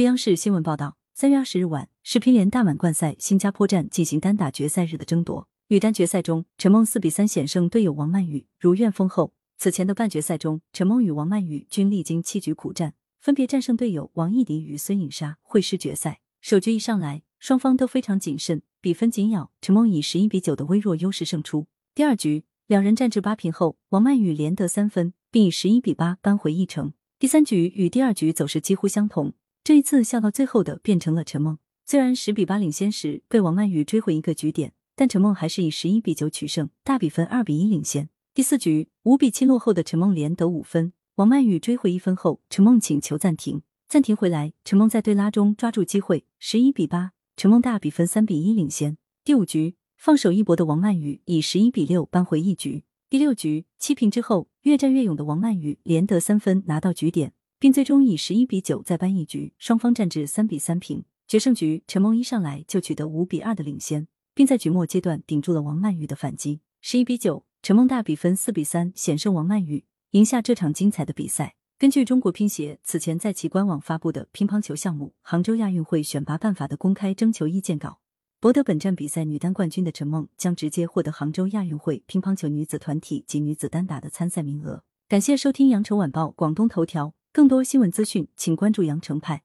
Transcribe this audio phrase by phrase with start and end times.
[0.00, 5.46] 据央视新闻报道，三月二十日晚，世乒联大满贯赛新加坡站进行单打决赛日的争夺。
[5.68, 9.34] 女单决赛中，陈梦四比三险胜队友王曼昱，如愿封后。
[9.58, 16.20] 此前的半决赛中，陈梦与王曼昱均历经七局苦战，分别战胜队友王艺迪与孙颖莎，会师决赛。
[16.40, 21.66] 首局一上来，双方都非常谨慎，比分紧咬，陈梦以十一比九的微弱优势胜出。
[21.94, 26.94] 第二局，两人战至八平后，王曼昱连得三分，并以十一比八扳回一城。
[27.18, 29.34] 第三局与第二局走势几乎相同。
[29.70, 38.08] 这一次笑到最后的变成了陈梦，虽然十比八领先时被王曼昱追回一个局点，但陈梦还是以十一比九取胜，大比分二比一领先。
[38.34, 48.98] 第四局五比七落后的陈梦连得五分，王曼昱追回一分后，陈梦请求暂停，暂停回来，陈梦在对拉中抓住机会，十一比八，陈梦大比分三比一领先。
[49.22, 52.82] 第五局放手一搏的王曼昱以十一比六扳回一局。
[53.08, 57.34] 第六局七平之后，越战越勇的王曼昱连得三分拿到局点。
[57.60, 61.04] 并最终以十一比九再扳一局，双方战至三比三平。
[61.28, 66.62] 决胜局，陈梦一上来就取得五比二的领先，并在局末阶段顶住了王曼雨的反击。
[66.80, 71.54] 十一比九，陈梦大比分四比三险胜王曼雨，赢下这场精彩的比赛。
[71.78, 78.00] 根据中国乒协此前在其官网发布的乒乓球项目杭州亚运会选拔办法的公开征求意见稿，
[78.40, 84.82] 博得本站比赛女单冠军的陈梦将直接获得杭州亚运会乒乓球女子团体及女子单打的参赛名额。
[85.06, 87.12] 感谢收听羊城晚报广东头条。
[87.32, 89.44] 更多新闻资讯，请关注羊城派。